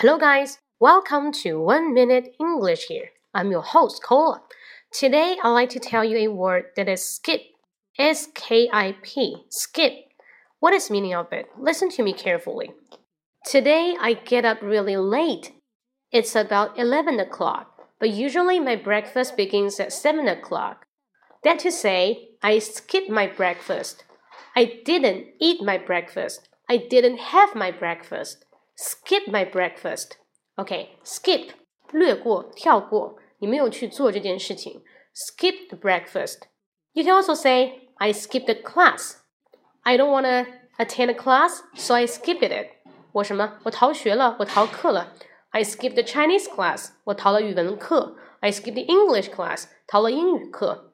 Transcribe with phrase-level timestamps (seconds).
[0.00, 0.60] Hello, guys.
[0.78, 3.08] Welcome to One Minute English here.
[3.34, 4.42] I'm your host, Cola.
[4.92, 7.40] Today, I'd like to tell you a word that is skip.
[7.98, 9.38] S K I P.
[9.50, 9.94] Skip.
[10.60, 11.46] What is meaning of it?
[11.58, 12.70] Listen to me carefully.
[13.44, 15.50] Today, I get up really late.
[16.12, 20.86] It's about 11 o'clock, but usually my breakfast begins at 7 o'clock.
[21.42, 24.04] That to say, I skipped my breakfast.
[24.54, 26.48] I didn't eat my breakfast.
[26.70, 28.44] I didn't have my breakfast
[28.77, 30.11] skip my breakfast.
[30.55, 31.49] OK, skip
[31.91, 34.83] 略过、跳过，你没有去做这件事情。
[35.13, 36.41] Skip the breakfast.
[36.93, 39.15] You can also say I skipped the class.
[39.81, 42.69] I don't want to attend a class, so I skipped it.
[43.11, 43.59] 我什么？
[43.63, 45.13] 我逃学了，我逃课了。
[45.49, 46.89] I skipped the Chinese class.
[47.03, 48.15] 我逃了语文课。
[48.39, 49.65] I skipped the English class.
[49.85, 50.91] 逃了英语课。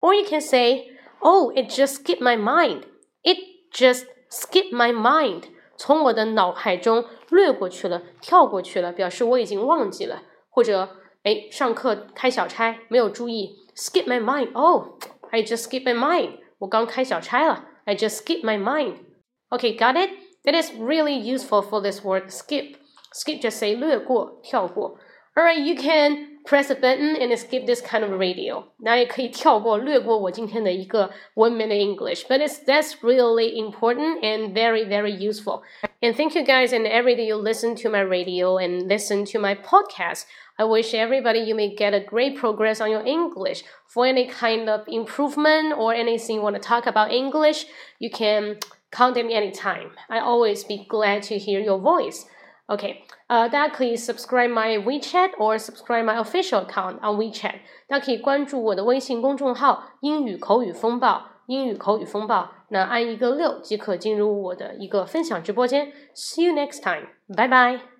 [0.00, 0.88] Or you can say,
[1.20, 2.84] Oh, it just skipped my mind.
[3.22, 3.38] It
[3.72, 5.44] just skipped my mind.
[5.77, 10.89] 从我的脑海中掠过去了，跳过去了，表示我已经忘记了，或者
[11.23, 14.53] 哎，上课开小差没有注意，skip my mind。
[14.53, 14.99] Oh,
[15.31, 16.39] I just skip my mind。
[16.59, 20.11] 我刚开小差了，I just skip my mind，OK，got it?
[20.43, 22.75] That is really useful for this word skip.
[23.11, 24.97] Skip just say 略过、跳过。
[25.36, 28.64] Alright, you can press a button and skip this kind of radio.
[28.78, 35.62] 那也可以跳过、略过我今天的一个 one minute English, but it's that's really important and very very useful.
[36.02, 39.38] And thank you guys and every day you listen to my radio and listen to
[39.38, 40.24] my podcast.
[40.58, 43.62] I wish everybody you may get a great progress on your English.
[43.86, 47.66] For any kind of improvement or anything you want to talk about English,
[47.98, 48.58] you can
[48.90, 49.92] contact me anytime.
[50.08, 52.26] I always be glad to hear your voice.
[52.67, 57.59] OK，呃，大家可以 subscribe my WeChat or subscribe my official account on WeChat。
[57.87, 62.49] 大家可以关注我的微信公众号“英语口语风暴”，英语口语风暴。
[62.69, 65.93] 那按一个六即可进入我的一个分享直播间。
[66.15, 67.94] See you next time，拜拜。